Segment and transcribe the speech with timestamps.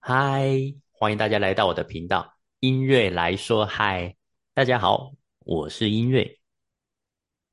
[0.00, 0.50] 嗨，
[0.90, 4.16] 欢迎大家来到我的频道，音乐来说嗨。
[4.54, 5.12] 大家好，
[5.44, 6.28] 我是音乐。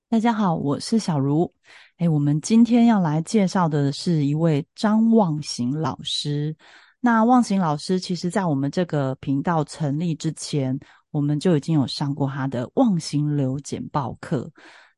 [0.10, 1.54] 大家好，我是小茹。
[1.98, 6.56] 哎，我们今天要来介绍的是一位张望行老师。
[7.00, 10.80] 那望行老师，其实在我们这个频道成立之前，
[11.14, 14.52] 我们就已经有上过他的望行流简报课。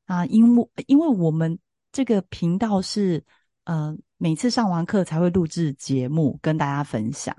[0.05, 1.59] 啊，因为因为我们
[1.91, 3.23] 这个频道是
[3.65, 3.95] 呃。
[4.17, 7.35] 每次上完课才会录制节目跟大家分享，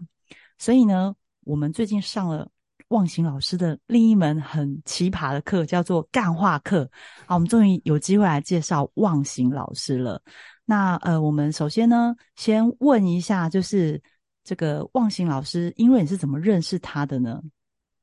[0.58, 2.46] 所以呢，我们最近上了
[2.88, 6.88] 望行老师的另一门很奇葩的课，叫做干话课。
[7.24, 10.20] 好，我们终于有机会来介绍望行老师了。
[10.66, 14.00] 那呃，我们首先呢，先问一下，就是
[14.44, 17.40] 这个望行老师，因为你是怎么认识他的呢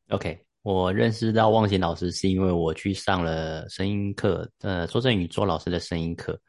[0.09, 6.39] ？OK，我认识到望行老师是因为我去上了声音课，呃，周振宇周老师的声音课。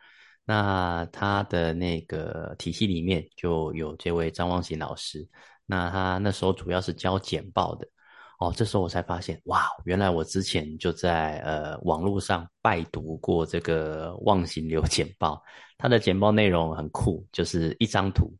[0.45, 5.27] 那他的那个体系里面就有这位张望行老师，
[5.67, 7.89] 那他那时候主要是教简报的，
[8.39, 15.43] 哦，这时候我才发现，哇，原来我之前就在呃网络上拜读过这个望行流简报，
[15.77, 18.33] 他的简报内容很酷，就是一张图，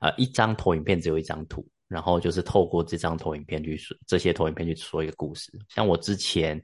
[0.00, 6.62] 呃，一张投影片只有一张图，然后就是透过这张投影片去说这些投影片去说一个故事，像我之前。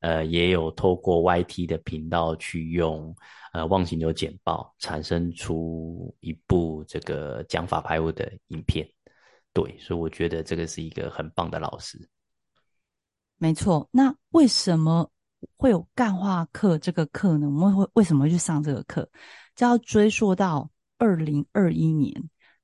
[0.00, 3.16] 呃，也有透过 YT 的频道去用
[3.54, 8.86] 呃忘形流简报，产生出一部这个讲法排物的影片。
[9.54, 11.98] 对，所以我觉得这个是一个很棒的老师。
[13.38, 15.10] 没错，那为什么
[15.56, 17.46] 会有干化课这个课呢？
[17.46, 19.08] 我们会为什么会去上这个课？
[19.56, 22.12] 就要追溯到二零二一年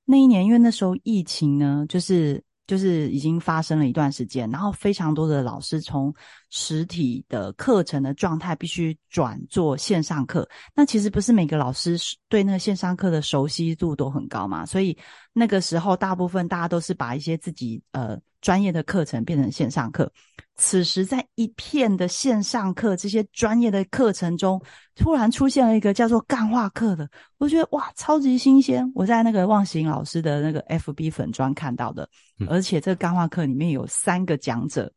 [0.04, 2.42] 那一年，因为那时候疫情呢，就是。
[2.64, 6.14] 就是已经发生了一段时间，然后非常多的老师从
[6.48, 10.48] 实体的课程的状态必须转做线上课。
[10.72, 14.96] 那其实不是每个老师对那个线上课的熟悉度都很高嘛，所以
[15.34, 18.18] 那个时候大部分大家都是把一些自己呃。
[18.42, 20.12] 专业的课程变成线上课，
[20.56, 24.62] 此时在一片的线上课这些专业的课程中，
[24.94, 27.08] 突然出现了一个叫做干化课的，
[27.38, 28.88] 我觉得哇，超级新鲜！
[28.94, 32.08] 我在那个望行老师的那个 FB 粉专看到的，
[32.48, 34.92] 而且这个干化课里面有三个讲者，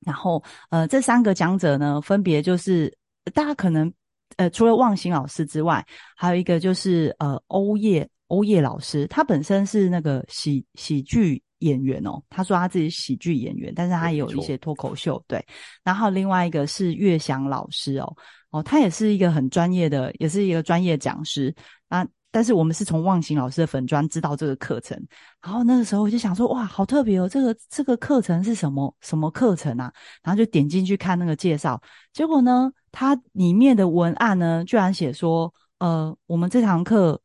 [0.00, 2.96] 然后呃，这三个讲者呢，分别就是
[3.34, 3.92] 大家可能
[4.36, 5.84] 呃，除了望行老师之外，
[6.16, 11.42] 还有一个就是呃，欧叶欧叶老师，他本身是那个喜喜剧。
[11.60, 15.22] 演员哦，他说他自己喜剧演员，但是他也有一些脱口秀。
[15.26, 15.44] 对，
[15.82, 18.16] 然后另外一个是岳翔老师哦，
[18.50, 21.54] 哦，他也是一个很专业的，也是一个专业讲师
[21.88, 22.06] 啊。
[22.30, 25.00] 但是我们是从忘形老师的粉专知道这个课程，
[25.40, 29.90] 然后那个时候我就想说，哇，好特别哦，这个这个课程是什么什么课程啊？
[30.22, 31.80] 然后就点进去看那个介绍，
[32.12, 37.18] 结果呢，它里面的文案呢，居然写说，呃，我们这堂课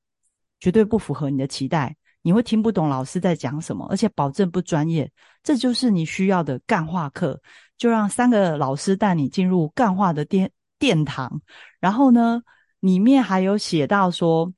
[0.61, 1.93] 绝对不符合你的期待。
[2.21, 5.11] 你会听不懂老师在讲什么，而且保证不专业。
[5.43, 7.39] 这就是你需要的干化课，
[7.77, 11.41] 就让三个老师带你进入干化的殿殿堂。
[11.79, 12.41] 然后呢，
[12.79, 14.53] 里面还有写到说，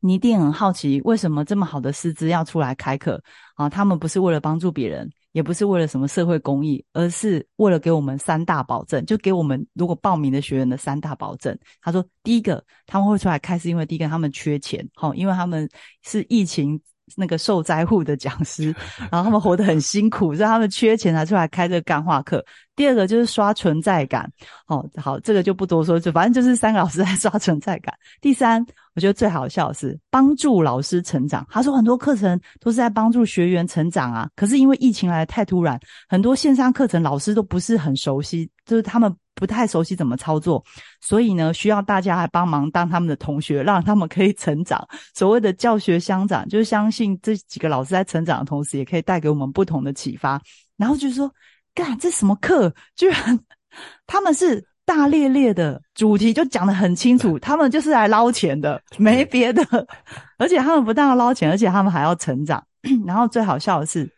[0.00, 3.22] 你一定很好奇，为什么这么好的师资要出来开课
[3.56, 3.68] 啊？
[3.68, 11.54] 他们不是为了帮助别人，也不是为了什么社会公益，而是为了给我们三大保证，就给我们如果报名的学员的三大保证。
[11.82, 15.68] 他说，第一个他们会出来开，是因为第一个他们缺钱，好，因为他们
[16.02, 16.80] 是疫情。
[17.14, 18.74] 那个受灾户的讲师，
[19.10, 22.44] 然后他们活得很辛苦，所以他们缺钱才出来开这个干话课。
[22.74, 24.30] 第二个就是刷存在感，
[24.66, 27.94] 哦，好，这个就不多说，就反正就是三个老师在刷存在感。
[28.20, 31.46] 第三，我觉得最好笑的是帮助老师成长。
[31.48, 39.14] 他说很多课程都是在帮助学员成长啊，可是因为疫情来的太突然，很多线上课程老师都不是很熟悉，就是他们。
[39.36, 40.64] 不太熟悉怎么操作，
[41.02, 44.82] 所以呢，需要大家来帮忙当他们的同学，让他们可以成长。
[45.14, 50.40] 所谓的教学相长，就是相信这几个老师在成长的同时，也可以带给我们不同的启发。
[50.78, 51.30] 然后就说，
[51.74, 52.72] 干这什么课？
[52.96, 53.38] 居然
[54.08, 59.62] 他们是大咧咧的主题，就讲得很清楚，他们就是来捞钱的，没别的。
[60.38, 62.64] 而且他们不但要捞钱，而且他们还要成长。
[63.06, 64.10] 然后最好笑的是，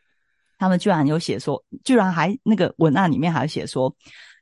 [0.59, 3.93] 他们居然有写说，居然还那个文案里面还写说。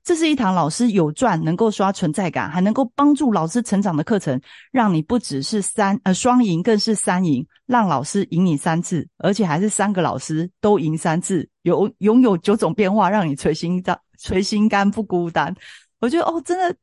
[0.07, 15.53] 这是一堂老师有赚、能够刷存在感，还能够帮助老师成长的课程，让你不只是三呃双赢，更是三赢，让老师赢你三次，而且还是三个老师都赢三次，有拥有九种变化，让你垂心肝垂心肝不孤单。
[15.99, 16.77] 我觉得哦，真的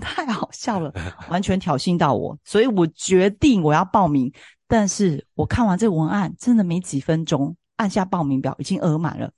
[0.00, 0.94] 太好笑了，
[1.28, 4.32] 完全挑衅到我，所以我决定我要报名。
[4.68, 9.28] 但是我看完这文案，真的没几分钟，按下报名表已经额满了。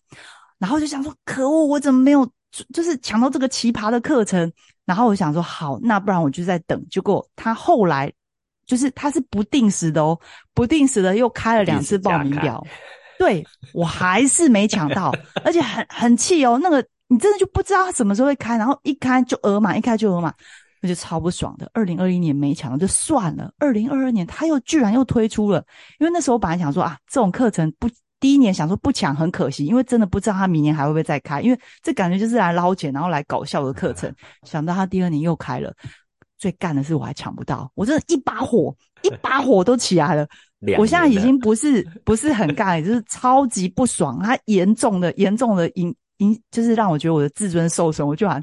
[0.59, 2.31] 然后就想说，可恶，我怎么没有
[2.73, 4.53] 就是抢到这个奇葩的课程？
[4.85, 6.85] 然后我想说，好，那不然我就在等。
[6.91, 8.13] 结果他后来
[8.67, 10.19] 就是他是不定时的哦，
[10.53, 12.63] 不定时的又开了两次报名表，
[13.19, 15.13] 对我还是没抢到，
[15.45, 16.59] 而且很很气哦。
[16.63, 20.35] 那个你真的就不知道他什么时候会开，然后一开就额满，一开就额满，
[20.81, 21.71] 那就超不爽的。
[21.73, 25.65] 二零二一年没抢到就算了，二零二二年他又居然又推出了，
[26.01, 27.89] 因为那时候我本来想说啊，这种课程不。
[28.23, 34.15] 第一年想说不抢很可惜，因为真的不知道他明年还会不会再开，因为这感觉就是来捞钱，然后来搞笑的课程。
[34.47, 35.75] 想到他第二年又开了，
[36.39, 38.73] 最干的是我还抢不到，我真的一把火，
[39.03, 40.25] 一把火都起来了。
[40.79, 48.41] 我现在已经不是 不是很干，就是超级不爽，他严重的严重的影影，就是让我觉得我的自尊受损，我就还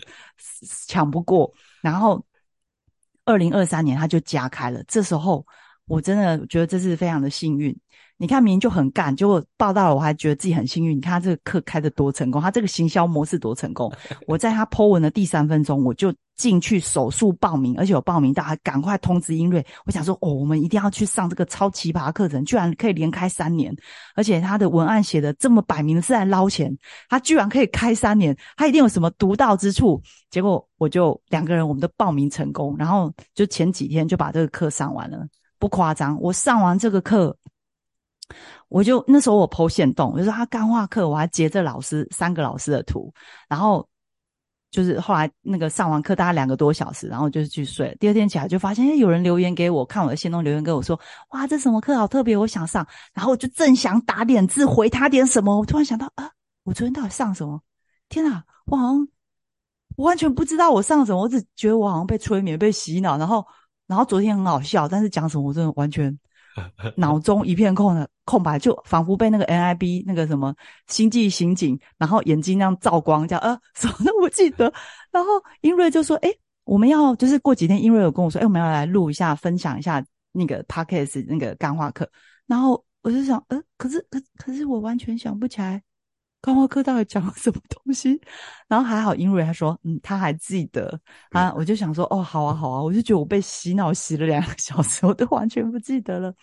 [0.88, 1.50] 抢不过。
[1.82, 2.22] 然后
[3.24, 5.46] 二零二三年他就加开了，这时候
[5.88, 7.74] 我真的觉得这是非常的幸运。
[8.22, 10.98] 你看，明明就很干，结果报道了，我还觉得自己很幸运。
[10.98, 13.90] 你看他这个课开的多成功，他这个行销模式多成功。
[14.28, 19.66] 我在他 Po 文的第三分钟，我就进去手速报名，而且有报名到，还赶快通知英瑞。
[19.86, 23.74] 我想说，哦，我们一定要去上这个超奇葩课程，居然可以连开三年，
[24.16, 26.78] 而且他的文案写的这么摆明是在捞钱，
[27.08, 30.02] 他居然可以开三年，他一定有什么独到之处。
[30.30, 35.26] 结果我就两个人，我们都报名成功，然后就前几天就把这个课上完了，
[35.58, 37.34] 不夸张，我上完这个课。
[38.68, 43.14] 我就那时候我剖线洞，就说他干画课，我还截着老师三个老师的图，
[43.48, 43.88] 然后
[44.72, 47.96] 就是后来那个上完课大概两个多小时，然后就是去睡。
[48.00, 51.00] 第二天起来就发现，哎，有人留言给我，看我的线洞留言跟我说，
[51.30, 52.88] 哇，这什么课好特别，我想上。
[53.14, 56.30] 然后我就正想打点字回他点什么，我突然想到啊，
[56.64, 57.60] 我昨天到底上什么？
[58.10, 59.08] 天啊，我好像
[59.96, 63.18] 我完全不知道我上什么，我只觉得我好像被催眠、被洗脑。
[63.18, 63.44] 然后，
[63.88, 66.16] 然后昨天很好笑，但是讲什么我真的完全。
[66.96, 70.54] 脑中一片空的空白，就仿佛被那个 NIB 那个什么
[70.88, 74.72] 星际刑警，然后眼睛那样照光，叫呃 什么都不记得。
[75.12, 75.32] 然后
[75.62, 76.30] 英瑞就说：“哎，
[76.64, 82.10] 我们要就是过几天，英瑞有跟我说，哎，我们要来录一下，分享一下那个 Podcast 那个干话课。”
[82.46, 85.82] 然后我就想，呃，可是可可是我完全想不起来
[86.42, 88.20] 干话课到底讲了什么东西。
[88.68, 91.00] 然后还好英瑞他说，嗯，他还记得
[91.32, 91.54] 啊。
[91.56, 92.82] 我就想说，哦，好啊，好啊。
[92.82, 96.34] 我就觉得我被洗脑洗了两个小时，我都完全不记得了。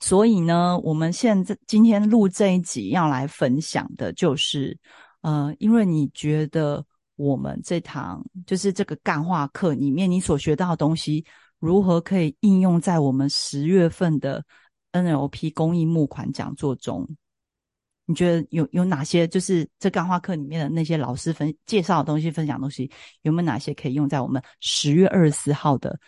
[0.00, 4.78] 所以呢，我们现在今天录这一集要来分享的就是，
[5.22, 6.84] 呃，因为你觉得
[7.16, 11.24] 我们这堂就是这个干化课里面你所学到的东西，
[11.58, 14.44] 如何可以应用在我们十月份的
[14.92, 17.08] NLP 公益募款讲座中？
[18.08, 22.90] 你觉得有有哪些就是这干化课里面的那些老师分介绍的东西、分享东西，
[23.20, 26.00] 有没有哪些可以用在我们十月二十四号的？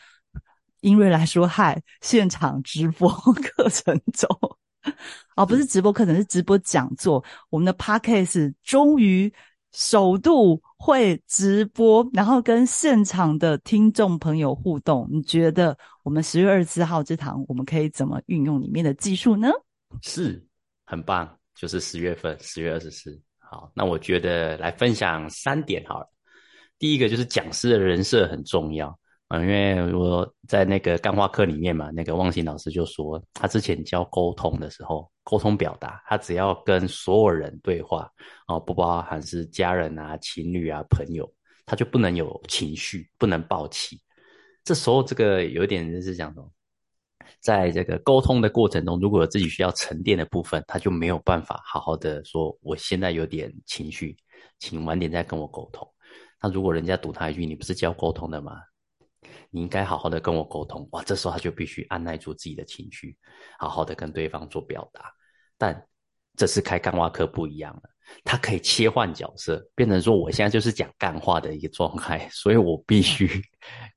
[0.80, 4.26] 英瑞来说：“嗨，现场直播课程中，
[5.36, 7.22] 哦，不是直播课程，是直播讲座。
[7.50, 9.30] 我们的 podcast 终于
[9.72, 15.06] 首度会直播，然后跟现场的听众朋友互动。
[15.12, 19.50] 你觉得我们十月二十四号这堂，我们可以怎么运用里面的技术呢？
[20.00, 20.42] 是
[20.86, 23.20] 很棒，就是十月份，十月二十四。
[23.38, 26.06] 好，那我觉得来分享三点好了。
[26.78, 28.98] 第一个就是讲师的人设很重要。”
[29.28, 38.10] 啊，因为我在那个干话课里面嘛，那个忘形老师就说，他之前教沟通的时候，沟通表达，他只要跟所有人对话，
[38.48, 41.30] 哦，不包含是家人啊、情侣啊、朋友，
[41.64, 44.00] 他就不能有情绪，不能暴气。
[44.64, 46.50] 这时候，这个有点就是讲说，
[47.38, 54.16] 在这个沟通的过程中，如果自己需要沉淀的部分，他就没有办法好好的说，我现在有点情绪，
[54.58, 55.86] 请晚点再跟我沟通。
[56.42, 58.60] 那如果人家堵他一句，你不是教沟通的吗？
[59.50, 61.02] 你应该好好的跟我沟通哇！
[61.02, 63.16] 这时候他就必须按耐住自己的情绪，
[63.58, 65.12] 好好的跟对方做表达。
[65.58, 65.86] 但
[66.36, 67.82] 这次开干话课不一样了，
[68.24, 73.28] 他可以切换角色，变成说我现在就是讲干话的一个状态，所以我必须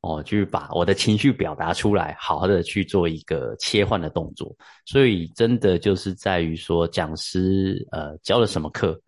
[0.01, 4.55] 哦，去把我的情绪表达出来，好好的去做一个切换的动作。
[4.85, 8.99] 所以真的就是在于说，讲师呃教了什么课，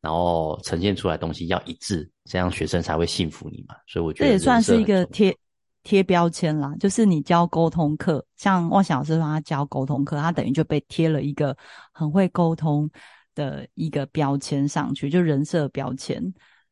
[0.00, 3.74] 然后呈现出来东西要一致，这样学生才会信服你嘛。
[3.86, 5.36] 所以我觉得这也算是一个贴。
[5.86, 11.54] 贴标签啦，就是你教沟通课，像汪小老师说他教沟通课，他等于就被贴了一个
[11.92, 12.90] 很会沟通
[13.34, 16.22] 的一个标签上去，就人设标签。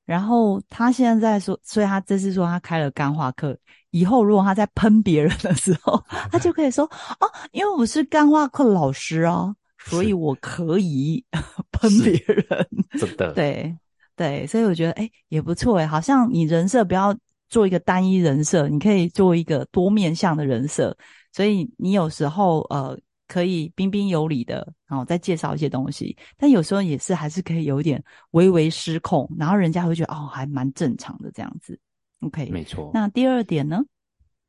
[0.05, 3.57] 然后他现在在说，所以他这次说他开了干化课，
[3.91, 6.85] 以后如果他在喷别人的时候，他就可以说
[7.21, 9.55] 哦，因为我是干化课老师啊，
[9.85, 11.25] 所以我可以
[11.73, 12.67] 喷别人。
[12.99, 13.77] 真的，对
[14.17, 17.17] 对，所以我觉得哎也不错哎，好像你人设不要。
[17.53, 20.97] 做一个单一人设，你可以做一个多面向的人设，
[21.35, 22.99] 所以你有时候呃
[23.29, 28.03] 可以彬彬有礼的，然后再介绍一些东西，但有时候也是还是可以有一点
[28.33, 31.79] 微微失控，然后人家会觉得哦，还蛮正常的这样子。
[32.21, 32.91] OK，没错。
[32.93, 33.83] 那第二点呢？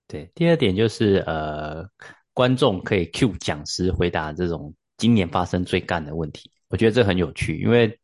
[0.07, 1.85] 对，第二点就是呃，
[2.33, 7.97] 观众可以 Q 讲师回答这种今年发生最干的问题，我觉得这很有趣，因为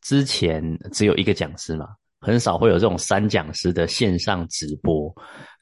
[0.00, 1.88] 之前只有一个讲师嘛。
[2.20, 5.14] 很少会有这种三讲师的线上直播，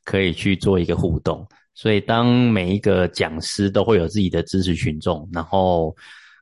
[0.04, 1.46] 可以去做一个互动。
[1.74, 5.94] 所以当每一个讲师都会有自己的支持群众，然后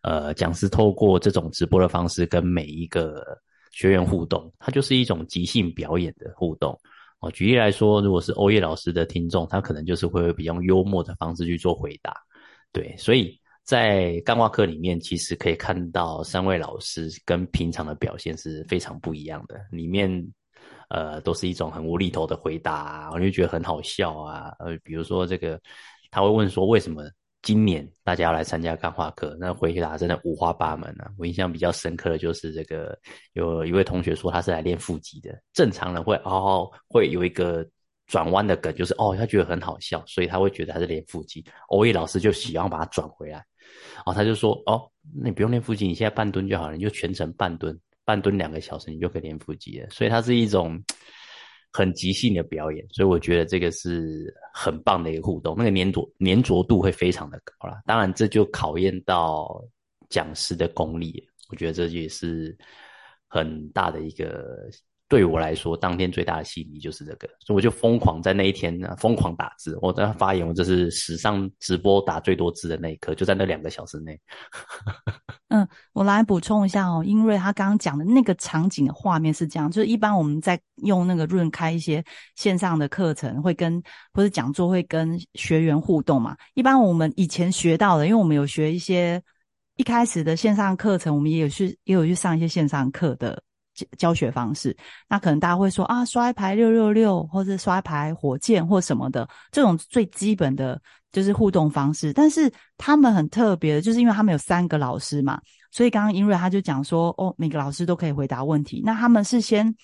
[0.03, 3.25] 呃，讲师透过这种直播的方式跟每一个
[3.71, 6.79] 学员互动，它就是一种即兴表演的互动。
[7.21, 12.15] 哦，举例来说，如果是欧叶老师的听众，他可能就是会比较幽默的方式去做回答。
[12.73, 13.39] 对，所以。
[13.63, 19.61] 在干话课里面，其实可以看到三位老师跟平常的表现是非常不一样的。
[19.71, 20.11] 里面，
[20.91, 24.55] 呃，都是一种很无厘头的回答，我就觉得很好笑啊。
[24.59, 25.61] 呃，比如说这个，
[26.11, 27.03] 他会问说为什么
[27.43, 29.37] 今年大家要来参加干化课？
[29.41, 31.11] 那回答真的五花八门啊。
[31.17, 32.97] 我印象比较深刻的就是这个，
[33.33, 35.37] 有一位同学说他是来练腹肌的。
[35.53, 37.67] 正常人会哦，会有一个。
[38.07, 41.45] 转弯的梗就是哦，他觉得很好笑，所以他会觉得他是练腹肌。
[41.69, 43.39] 欧耶老师就喜欢把它转回来，
[44.05, 44.83] 哦，他就说哦，
[45.15, 47.79] 那你不用练腹肌，你现在半蹲就好了，你就全程半蹲，
[48.11, 49.89] 半蹲两个小时，你就可以练腹肌了。
[49.91, 50.83] 所以它是一种
[51.73, 57.81] 很即兴的表演，所以我觉得这个是很棒的一个互动，那个粘着粘着度会非常的高啦。
[57.87, 59.63] 当然，这就考验到
[60.09, 62.57] 讲师的功力，我觉得这也是
[63.29, 64.69] 很大的一个。
[65.11, 69.77] 对我来说，当天最大的吸引力就是这个，所以我就疯狂在那一天呢，疯狂打字。
[69.83, 74.17] 我在发言，我这是史上直播打最多字的那一刻，就在那两个小时内。
[75.51, 82.05] 嗯，我来补充一下哦，英瑞他刚刚讲的那个场景的画面是这样，就是一般我们在用那个润开一些
[82.37, 86.37] 线上的课程，会跟或者讲座会跟学员互动嘛。
[86.55, 89.21] 一般我们以前学到的，因为我们有学一些
[89.75, 93.43] 一开始的线上课程，我们也有去也有去上一些线上课的。
[93.97, 94.77] 教学方式，
[95.09, 100.81] 那可能大家会说啊，刷一排六六六，或者刷一排火箭或什么的，这种最基本的
[101.13, 102.13] 就是互动方式。
[102.13, 108.83] 但是他们很特别的，就是因为他们有三个老师嘛，所以刚刚英瑞他就讲说，哦，每个老师都可以回答问题。
[108.85, 109.75] 那他们是先，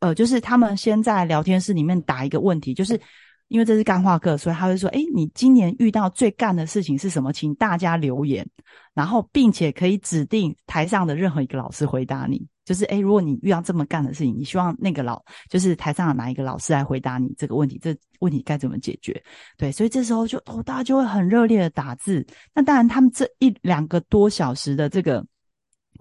[0.00, 3.00] 呃，就是他们先在聊天室里面打一个问题，就是
[3.48, 7.32] 因为这是干话课，所以他会说，哎，你今年遇到最干的事情是什么？
[7.32, 8.44] 请大家留言，
[8.92, 12.44] 然后并且可以指定台上的任何一个老师回答你。
[12.66, 17.78] 就是哎，如果你遇到这么干的事情，你希望那个老就是台上的哪一个老师来回答你这个问题？
[17.80, 19.22] 这问题该怎么解决？
[19.56, 22.26] 对，所以这时候就哦，大家就会很热烈的打字。
[22.52, 25.24] 那当然，他们这一两个多小时的这个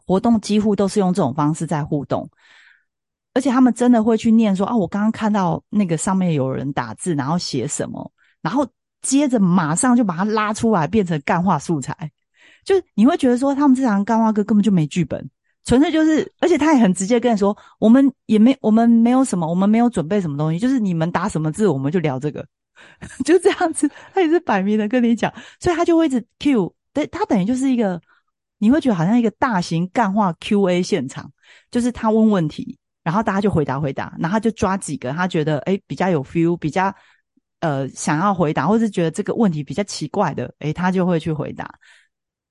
[0.08, 2.28] 活动，几乎都是用这种方式在互动，
[3.36, 8.68] 而且他们真的会去念说啊，我刚刚看到那个上面有人打字，然后写什么，然后
[9.04, 12.12] 接着马上就把它拉出来变成干话素材，
[12.64, 15.30] 就你会觉得说，他们这堂干话课根本就没剧本。
[15.66, 22.46] 纯粹就是，而且他也很直接跟你说，我们也没，我们没有什么，我们没有准备什么东西，就是你们打什么字，我们就聊这个，
[23.26, 23.90] 就这样子。
[24.14, 28.00] 他也是摆明的跟你讲，所以他就会一直 Q，对他等于就是一个，
[28.60, 31.32] 你会觉得好像一个大型干话 Q&A 现场，
[31.72, 36.94] 就是他问问题，然后大家就回答回答，然后他就抓几个他觉得哎比较有 feel，比较
[37.62, 41.68] 呃想要回答，或是觉得这个问题比较奇怪的，哎他就会去回答，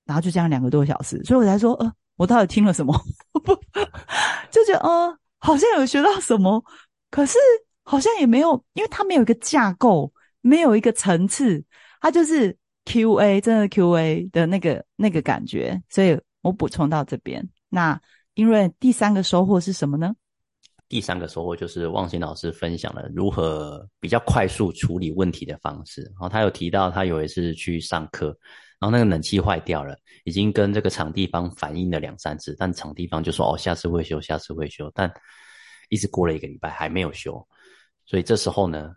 [0.04, 1.92] 然后就这样两个多小时，所以我才说呃。
[2.16, 2.94] 我到底听了什么？
[3.32, 3.54] 不，
[4.50, 6.62] 就觉得嗯，好像有学到什么，
[7.10, 7.38] 可是
[7.82, 11.62] 好像也没有，因为它没有一个架构，没有一个层次，
[12.00, 15.82] 它就是 Q A，真的 Q A 的那个那个感觉。
[15.88, 17.48] 所以我补充到这边。
[17.68, 18.00] 那
[18.34, 20.14] 因为第三个收获是什么呢？
[20.88, 26.02] 第三个收获就是望行老师分享了如何比较快速处理问题的方式。
[26.02, 28.36] 然后他有提到，他有一次去上课。
[28.84, 35.10] 然后那个冷气坏掉了，已经跟这个场地方反映了两三次，但场地方就说哦，下次会修，下次会修，但
[35.88, 37.42] 一直过了一个礼拜还没有修，
[38.04, 38.92] 所以这时候呢，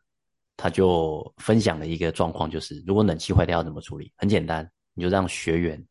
[0.57, 4.11] 他就分享了一个状况，就是如果冷气坏掉要怎么处理？
[4.17, 5.81] 很简单，你就让学员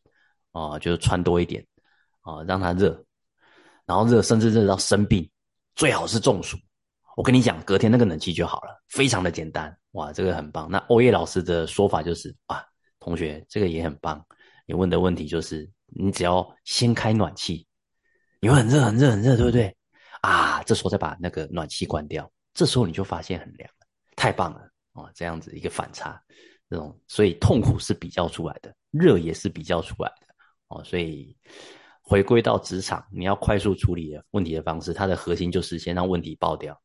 [0.52, 1.66] 啊，就是穿多一点
[2.20, 3.02] 啊，让他热，
[3.86, 5.26] 然后热甚至热到生病，
[5.74, 6.58] 最好是中暑。
[7.16, 10.70] 我跟你讲，隔天那个冷气就好了，非常的简单，哇，这个很棒。
[10.70, 12.62] 那欧叶老师的说法就是啊。
[13.06, 14.20] 同学，这个也很棒。
[14.66, 17.64] 你问的问题就是，你只要先开暖气，
[18.40, 19.72] 你会很热、很热、很热，对不对？
[20.22, 23.86] 啊，这时候再把那个暖气关掉，这时候你就发现很凉了，
[24.16, 25.08] 太棒了哦！
[25.14, 26.20] 这样子一个反差，
[26.68, 30.26] 这种所以痛苦是比较出来的，热也是比较出来的
[30.66, 30.82] 哦。
[30.82, 31.36] 所以
[32.02, 36.76] 回归到职场，你要快速处理问题的方式，它的核心就是先让问题爆掉，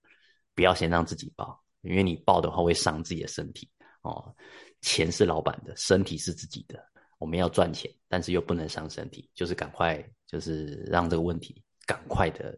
[0.54, 3.68] 不要先让自己爆，因为你爆的话会伤自己的身体
[4.04, 4.36] 哦。
[4.82, 6.84] 钱是老板的，身体是自己的
[7.18, 12.58] 我们要赚钱，但是又不能伤身体，就是赶快就是让这个问题赶快的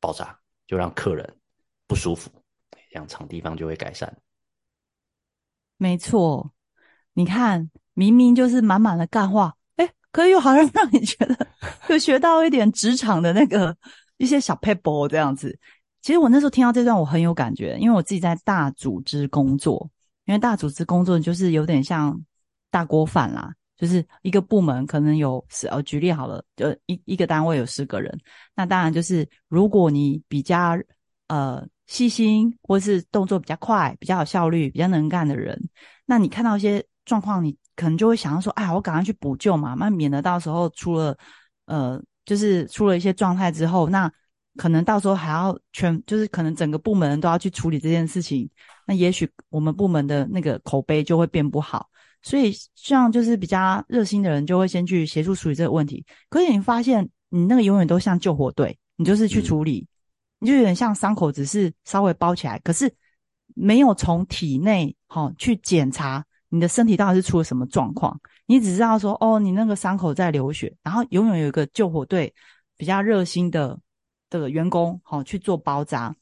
[0.00, 1.36] 爆炸，就让客人
[1.86, 2.30] 不舒服，
[2.90, 4.16] 这样场地方就会改善。
[5.76, 6.52] 没错，
[7.12, 11.46] 你看，明明就是满满的干话，哎，可是又好像让你觉得
[11.88, 13.76] 又学到一点职场的那个
[14.16, 15.58] 一些小 paper 这样子。
[16.00, 19.90] 其实我那时候听到这段，我很有感觉，因为我自己在大组织工作，
[20.24, 22.18] 因为大组织工作就是有点像
[22.70, 28.16] 大锅饭啦，就是一个部门可能有十，呃，举例好了，就一一个单位有十个人，
[28.54, 30.78] 那当然就是如果你比较
[31.28, 31.66] 呃。
[31.88, 35.60] 细心或是动作比较快、比较有效率、比较能干的人，
[36.06, 41.14] 那你看到一些状况，你可能就会想要说：“哎，我赶快去补救嘛，那免得到时候出了
[41.66, 44.10] 呃，就是出了一些状态之后，那
[44.56, 48.48] 可能到时候还要全，就是可能整个部门都要去处理这件事情，
[48.86, 51.88] 那也许我们部门的那个口碑就会变不好。
[52.22, 56.04] 所以，像就是比较热心的人，就会先去协助处理这个问题。
[56.28, 59.86] 可是你发现，你那个永远都像救火队，你就是去处理。
[60.38, 62.92] 你就有点像伤口，只是稍微包起来，可是
[63.54, 68.20] 没有从体内哈去检查你的身体到底是出了什么状况。
[68.46, 72.32] 你只知道说，哦，你那个伤口在流血，然后永远有一个救火队
[72.76, 73.78] 比较热心的
[74.38, 76.14] 的员工好去做包扎。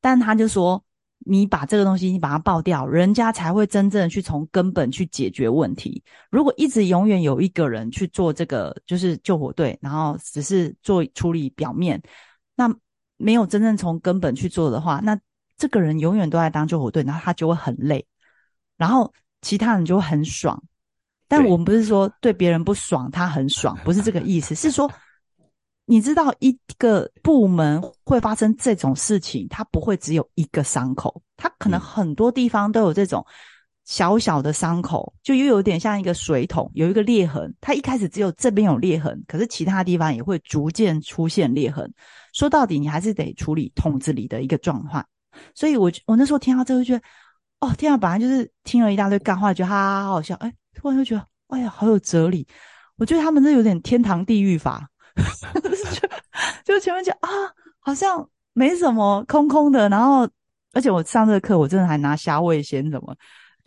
[0.00, 0.84] 但他就说，
[1.18, 6.02] 你把这个东西你把它爆掉，人家才会真正去从根本去解决问题。
[6.30, 12.02] 如果一直永远有一个人去做这个，就是救火队，然后只是做处理表面，
[12.54, 12.74] 那。
[13.18, 15.18] 没有真正从根本去做的话，那
[15.56, 18.06] 这个人永远都在当救火队，然后他就会很累，
[18.76, 19.10] 然后
[19.40, 20.62] 其他人就会很爽。
[21.26, 24.86] 但我们不是说对别人不爽，他很爽，不是这个意思，是说
[25.86, 33.24] 你知道一个部门会发生这种事情，它不会只有一个伤口，它可能很多地方都有这种。
[33.88, 37.54] 小小的伤口，就又有点像一个水桶，有一个裂痕。
[37.60, 41.88] 它一开始只有这边有裂痕，可是其他地方也会逐渐出现裂痕。
[42.32, 45.06] 说到底，你还是得处理桶子里的一个状况。
[45.54, 47.02] 所以，我我那时候听到这个，觉得
[47.60, 50.34] 哦，天啊，本来就是听了一大堆干话，觉得哈哈好好笑。
[50.40, 52.44] 哎，突然就觉得，哎呀，好有哲理。
[52.96, 54.88] 我觉得他们这有点天堂地狱法，
[56.64, 57.28] 就 就前面讲啊，
[57.80, 59.88] 好像没什么空空的。
[59.88, 60.28] 然后，
[60.72, 63.16] 而且我上这个课，我真的还拿虾味先什么。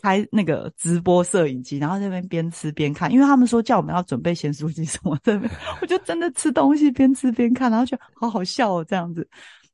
[0.02, 5.38] 开那个直播摄影机，然后那边边吃边看，因为他们说叫我们要准备咸酥鸡什么的，
[5.82, 9.28] 我就真的吃东西边吃边看，然后就好好笑哦这样子，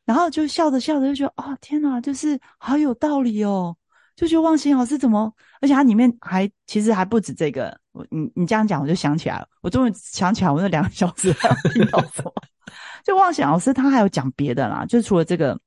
[0.03, 3.77] 然后就笑着笑着就觉得啊天哪，就是好有道理哦，
[4.15, 12.31] 就觉得忘形老师怎么，而且它里面还其实还不止这个，我你你这样讲我就想起来了，我终于想起来我那两个小时还要听到什么，
[13.03, 15.59] 就忘想老师他还有讲别的啦，就除了这个，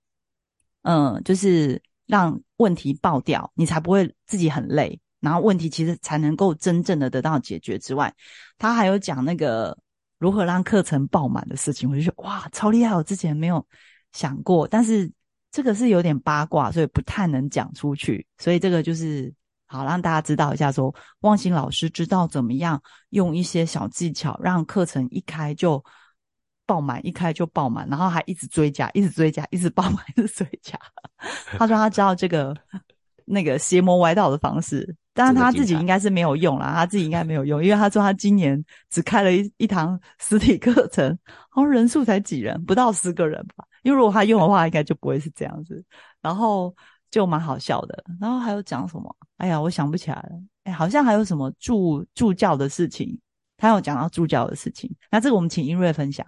[0.83, 1.83] 嗯，就是。
[2.09, 8.11] 让问题爆掉，你才不会自己很累，然后问题其实才能够真正的得到解决之外，
[8.57, 9.77] 他还有讲那个
[10.19, 12.95] 如何让课程爆满的事情，我就觉得哇，超厉害！
[12.97, 13.63] 我之前没有
[14.13, 15.13] 想过，但是
[15.51, 19.31] 这个是有点八卦，所以不太能讲出去，所以这个就是
[19.69, 25.85] 好让大家知道一下，说忘形老师知道怎么样用一些小技巧，让课程一开就。
[26.69, 30.79] 爆满一开就爆满，然后还一直追加，一直追加，一直爆满， 一直追加。
[31.57, 32.55] 他说他知道这个
[33.25, 43.65] 那个邪魔歪道的方式，但是他自己应该是没有用啦，他自己应该没有用，因为他说他今年只开了一一堂实体课程，好像人数才几人，不到十个人吧。
[43.83, 45.83] 因为如果他用的话，应该就不会是这样子。
[46.21, 46.77] 然后
[47.11, 48.05] 就蛮好笑的。
[48.21, 49.17] 然后还有讲什么？
[49.39, 50.31] 哎呀，我想不起来了。
[50.65, 53.19] 哎，好像还有什么助助教的事情，
[53.57, 54.91] 他有讲到助教的事情。
[55.11, 56.27] 那这个我们请英瑞分享。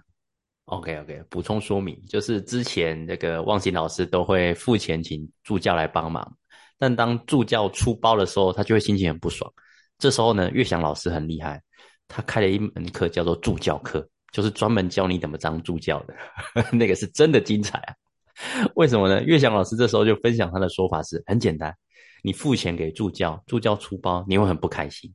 [0.65, 6.37] OK OK，补充说明，就是之前这个忘形老师都会付钱请助教来帮忙，
[6.77, 9.51] 但当助教出包的时候，他就会心情很不爽。
[9.97, 11.61] 这时候呢，岳翔老师很厉害，
[12.07, 16.15] 他开了一门课叫做助教课，就是专门教你怎么当助教的，
[16.71, 17.93] 那个是真的精彩啊！
[18.75, 19.23] 为什么呢？
[19.23, 21.75] 岳翔老师这时候就分享他的说法是很简单：
[22.23, 25.11] 你付钱给助教，助教出包，你会很不开心；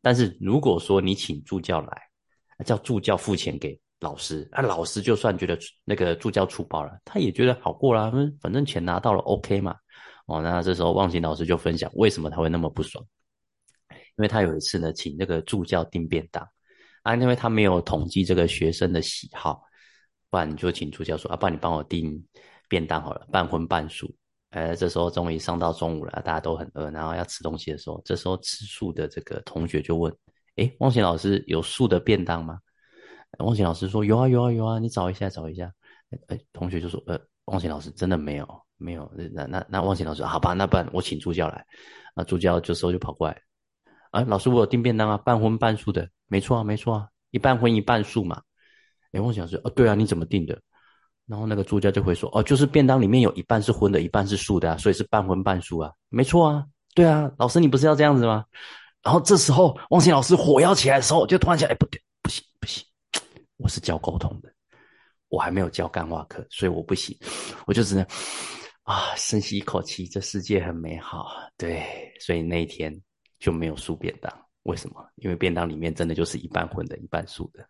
[0.00, 2.02] 但是如果说你请助教来，
[2.64, 3.78] 叫助教付钱给。
[4.00, 9.76] 老师啊，老师就算觉得那个助教出包了，他也觉得好过啦，反正钱拿到了，OK 嘛。
[10.26, 13.04] 哦，那这时候忘形老师就分享为什么他会那么不爽，
[13.90, 16.44] 因为他有一次呢，请那个助教订便当
[17.04, 19.62] 啊，因为他没有统计这个学生的喜好，
[20.30, 22.26] 不然你就请助教说啊，不然你帮我订
[22.72, 24.10] 便当好了，半荤半素。
[24.48, 30.10] 呃，这时候终于上到中午了，大家都很饿，然后要吃东西的时候，这时候吃素的这个同学就问：
[30.56, 32.58] 哎，忘形老师有素的便当吗？
[33.40, 35.70] 汪晴老师说：“有啊，有啊，有啊，你找一下，找一下。”
[36.28, 38.46] 哎，同学就说：“呃，汪晴老师真的没有，
[38.78, 41.64] 没有。”那那那汪晴老师，好吧，那不然我请助教来。
[42.14, 43.42] 那助教这时候就跑过来，
[44.10, 48.42] 啊，老师我有订便当啊，半荤半素的，没错啊，没错啊，一半荤一半素嘛。
[49.12, 50.60] 哎，我想说，哦，对啊，你怎么订的？
[51.32, 58.44] 然后那个助教就会说，哦，就是便当里面有一半是荤的，一半是素的啊，所以是半荤半素啊，没错啊，对啊，老师你不是要这样子吗？
[59.02, 62.84] 然后这时候汪琴老师火要起来的时候，就突然想，哎，不对，不行不行，
[63.56, 64.52] 我是教沟通的，
[65.28, 67.16] 我还没有教干话课，所以我不行，
[67.66, 68.06] 我就只能
[68.82, 71.82] 啊，深吸一口气，这世界很美好，对，
[72.20, 72.94] 所以那一天
[73.38, 74.30] 就没有素便当，
[74.64, 75.02] 为什么？
[75.16, 77.66] 因为便当里面真的就是一半荤的，一半素的。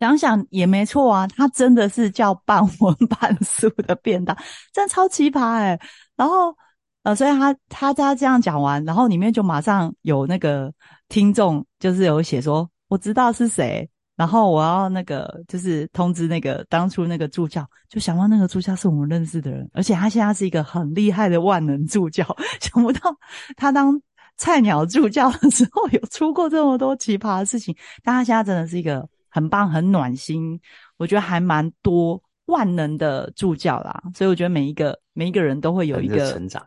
[0.00, 4.34] 想想也没错啊，他真的是叫半荤半素的便当，
[4.72, 5.78] 真超奇葩哎。
[6.16, 6.56] 然后
[7.02, 10.72] 呃，所以他他他这样讲完，然后里面就马上有那个
[11.10, 13.86] 听众，就是有写说我知道是谁，
[14.16, 22.24] 然后我要那个就是通知那个当初那个助教，就想到那个助教是我们认识的人，而且他现在是一个很厉害的万能助教，
[22.58, 23.14] 想不到
[23.54, 24.00] 他当
[24.38, 29.06] 菜鸟助教的时候有出过这么多奇葩的事情，但他现在真的是一个。
[29.30, 30.60] 很棒，很暖心，
[30.96, 36.62] 我觉得还蛮多万能的助教啦，所以我觉得每一个每一个人都会有一个成长。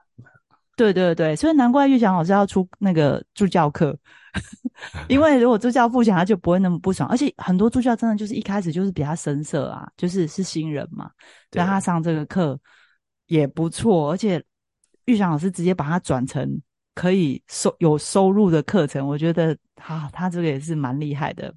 [0.76, 3.95] 对对对，所以难怪玉祥老师要出那个助教课，
[5.08, 7.08] 因为如果助教不讲，他就不会那么不爽。
[7.08, 11.12] 而且很多助教真的就是一开始就是比较生涩啊，就是是新人嘛，
[11.52, 12.60] 让他上这个课
[13.28, 14.10] 也不错。
[14.10, 14.43] 而且
[15.06, 16.60] 玉祥老师直接把他转成
[16.95, 21.54] 可以收有收入的课程，我觉得他他这个也是蛮厉害的。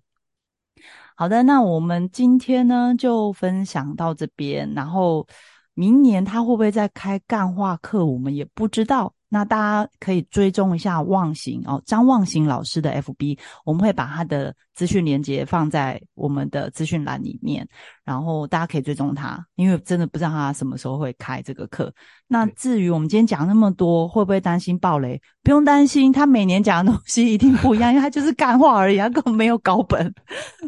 [1.18, 5.26] 好的，那我们今天呢就分享到这边，然后
[5.72, 9.15] 明年他会不会再开干话课，我们也不知道。
[9.28, 17.66] 那大家可以追踪一下忘形哦，张忘形老师的 FB，我们会把他的资讯连接放在我们的资讯栏里面，
[18.04, 21.92] 然后大家可以追踪他，因为真的不知道他什么时候会开这个课。
[22.28, 25.20] 那至于我们今天讲那么多，会不会担心暴雷？
[25.42, 30.14] 不用担心，他每年讲的东西一定不一样， 因为他就是干话而已，他根本没有稿本。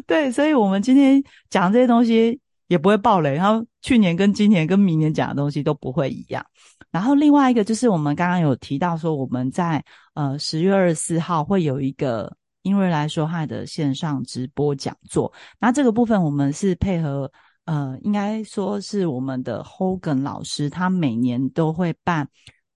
[0.05, 6.45] 对，所以我们今天讲这些东西也不会暴雷，然后去年跟今年跟明年讲的东西都不会一样。
[6.91, 15.31] 然后另外一个就是我们刚刚有提到说，我们在呃十月二十四号会有一个英瑞来说话的线上直播讲座。
[15.59, 17.31] 那这个部分我们是配合
[17.65, 22.27] 呃，应该说是我们的 Hogan 老师，他每年都会办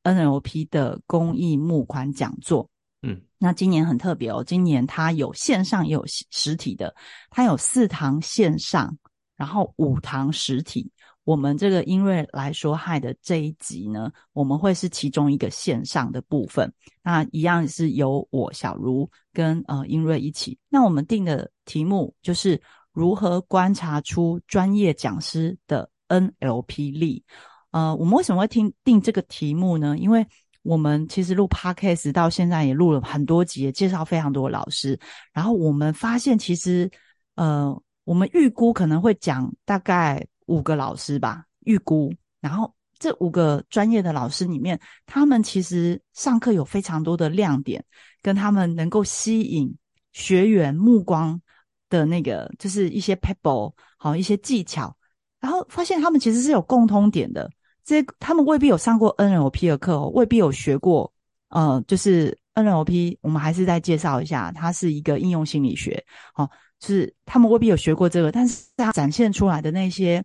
[0.03, 2.69] NLP 的公益募款讲座。
[3.01, 6.93] 嗯，那今年很特别哦，今年他有线上也有实体的，
[7.31, 8.95] 他有四堂线上，
[9.35, 10.91] 然后五堂实体。
[11.25, 16.69] 我们这个英瑞来说害的这一集呢，我们会是其中一个线上的部分。
[17.01, 20.57] 那一样是由我小茹跟呃英瑞一起。
[20.67, 27.23] 那我们定的题目就是如何观察出专业讲师的 NLP 力。
[27.71, 29.97] 呃，我们为什么会听定这个题目呢？
[29.97, 30.27] 因为
[30.61, 34.99] 我们其实录 Podcast 到现在也录了很多集，也介绍非常多老师。
[35.31, 36.91] 然后我们发现，其实
[37.35, 40.27] 呃，我们预估可能会讲大概。
[40.47, 42.13] 五个老师吧，预估。
[42.39, 47.83] 然后这五个专业的老师里面，他们其实上课有非常多的亮点，
[48.21, 49.73] 跟他们能够吸引
[50.11, 51.41] 学员目光
[51.89, 54.95] 的那个，就是一些 pebble 好一些技巧。
[55.39, 57.49] 然后发现他们其实是有共通点的，
[57.83, 61.13] 这他们未必有上过 NLP 的课哦，未必有学过。
[61.49, 66.03] 呃，就是 NLP，我们还是再介绍一下，它是一个应用心理学。
[66.33, 70.23] 好，就是他们未必有学过这个，但是它展现出来的那些。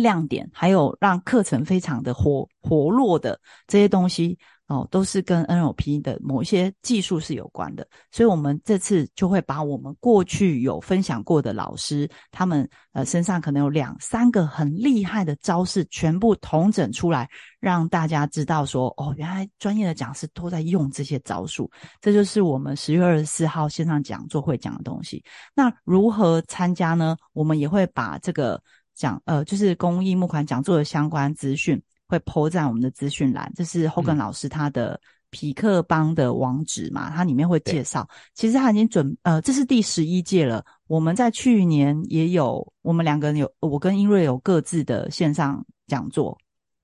[0.00, 7.84] 亮点还有让课程非常的活活络的这些东西哦，都是跟 NLP 的某一些技术是有关的。
[8.12, 21.68] 所以，我们这次就会把我们过去有分享过的老师，他们呃身上可能有两三个很厉害的招式，全部统整出来，让大家知道说，哦，原来专业的讲师都在用这些招数。
[22.00, 25.22] 这就是我们十月二十四号线上讲座会讲的东西。
[25.52, 27.16] 那如何参加呢？
[27.32, 28.62] 我们也会把这个。
[29.00, 38.06] 讲呃，就是公益募款讲座的相关资讯会铺在我们的资讯栏，这是 Hogan 老师他的匹克邦的网址嘛，它里面会介绍。
[38.34, 40.62] 其实他已经准呃，这是第十一届了。
[40.86, 46.36] 我们在去年也有，我们两个人有，我跟英瑞有各自的线上讲座。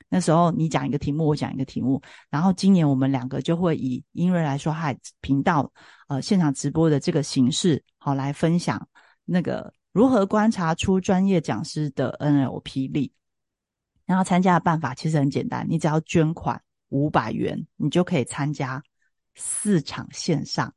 [0.08, 2.00] 那时候你讲一个题目，我讲一个题目，
[2.30, 5.70] 然后今年我们两个就会以英瑞来说嗨频道
[6.08, 8.88] 呃现场直播的这个形式，好来分享
[9.26, 9.70] 那个。
[9.96, 13.14] 如何观察出专业讲师的 NLP 力？
[14.04, 18.82] 然后参加的办法其实很简单，你只要捐款五百元，你就可以参加
[19.36, 20.74] 四场线上、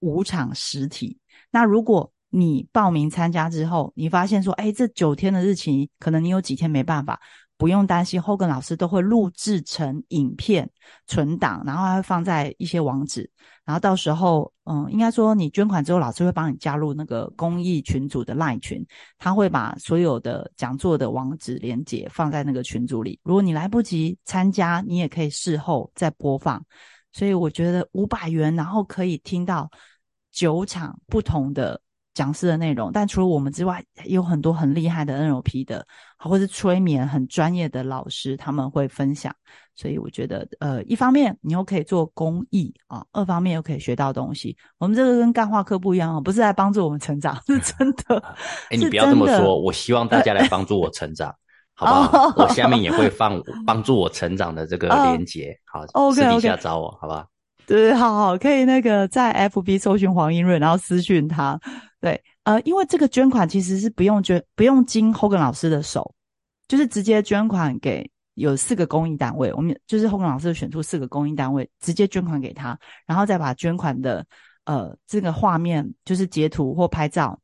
[0.00, 1.18] 五场实体。
[1.50, 7.18] 那如果你报名参加之后，你发现说，哎，这九天的日期可能你有几天没办法，
[7.60, 10.70] 不用担心，Hogan 老师都会录制成影片
[11.06, 13.30] 存档，然后还会放在一些网址，
[13.66, 18.82] 然后到时候，嗯，应该说你捐款之后，老师会帮你加入那个公益群组的 LINE 群，
[19.18, 23.20] 他会把所有的讲座的网址连接放在那个群组里。
[23.24, 26.64] 如果你来不及参加，你也可以事后再播放。
[27.12, 29.70] 所以我觉得五百元，然后可以听到
[30.32, 31.78] 九场不同的。
[32.12, 35.86] 讲师的内容，但除了我们之外，有很多很厉害的 NLP 的，
[36.18, 39.34] 或者是催眠很专业的老师，他们会分享。
[39.76, 44.54] 所以我觉得，呃，一方面你又可以做公益啊，二方面又可以学到东西。
[44.78, 48.22] 我们这个跟干化课不一样啊，不是来帮助我们成长， 是真的。
[48.70, 51.34] 哎，你不要这么说，我希望大家来帮助我成长，
[51.74, 52.34] 好不好？
[52.36, 57.24] 我下面也会放帮助我成长的这个 连接，好，私底下找我，好不好？
[57.66, 61.58] 对，好好，可以那个在 FB 搜寻黄英瑞，然后私讯他。
[62.00, 66.14] 对，呃，因为这个捐款其实是不用捐，不用经 Hogan 老师的手，
[66.66, 74.24] 就是直接捐款给有四个公益单位，我们就是 Hogan 老师选出四个公益单位，直接捐款给他，然后再把捐款的
[74.64, 77.38] 呃这个画面，就是截图或拍照，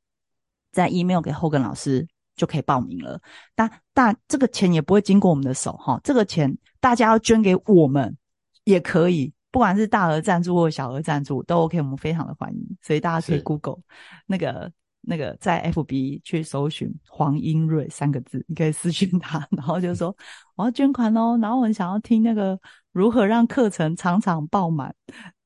[0.72, 3.20] 再 email 给 Hogan 老师就可以报名了。
[3.54, 8.16] 但但这个钱也不会经过我们的手哈，这个钱大家要捐给我们
[8.64, 9.34] 也可以。
[9.56, 13.78] 不管是大额赞助或小额赞助都 OK，我们非常的欢迎，所以大家可以 Google
[14.26, 20.14] 那个那个在 FB 去搜寻黄英瑞三个字，你可以私信他， 然后就说
[20.56, 22.60] 我要捐款哦，然后我很想要听那个
[22.92, 24.94] 如何让课程场场爆满，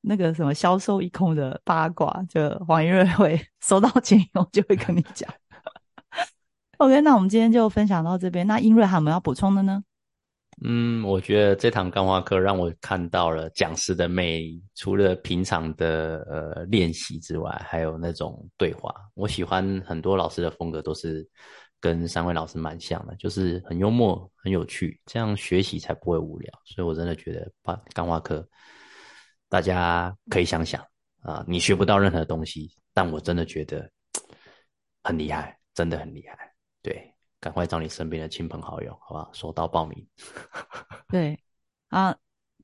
[0.01, 5.33] 那个什么销售一空的八卦，就黄英瑞会收到钱以后就会跟你讲。
[6.79, 9.81] OK，那我们今天就分享到这边，那英瑞还有没有要补充的呢？
[10.63, 14.63] 嗯，我觉得这堂钢化课让我看到了讲师的魅力。
[14.75, 18.93] 除了平常的呃练习之外，还有那种对话。
[19.15, 21.27] 我喜欢很多老师的风格都是
[21.79, 26.51] 跟三位老师蛮像的，就是很幽默、很有趣，这样学习才不会无聊。
[26.63, 28.47] 所以我真的觉得把钢化课
[29.49, 30.85] 大家可以想想
[31.21, 33.89] 啊，你学不到任何东西，但我真的觉得
[35.03, 36.53] 很厉害，真的很厉害。
[36.83, 37.07] 对。
[37.41, 39.27] 赶快找你身边的亲朋好友，好吧？
[39.33, 40.07] 手到报名。
[41.09, 41.37] 对
[41.89, 42.15] 啊，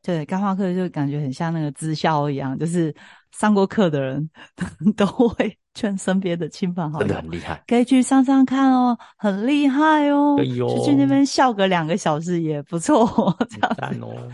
[0.02, 2.96] 对，干化课就感觉很像那个支校一样，就是
[3.32, 4.30] 上过课的人
[4.96, 10.36] 都会劝身边的亲朋好友，真的很厉害，可以去上上看哦，很厉害哦。
[10.38, 14.32] 哎呦，去那边笑个两个小时也不错，这样子哦。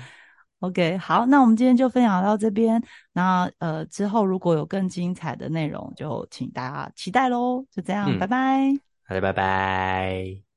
[0.59, 2.81] OK，好，那我们今天就分享到这边。
[3.11, 7.65] 那呃，之后如果有更精彩的内容，就请大家期待喽。
[7.69, 8.92] 就这样，拜拜。
[9.05, 10.52] 好的，拜拜。